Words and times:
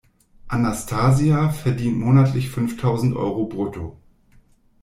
Anastasia 0.47 1.51
verdient 1.51 1.99
monatlich 1.99 2.49
fünftausend 2.49 3.15
Euro 3.15 3.45
brutto. 3.45 3.99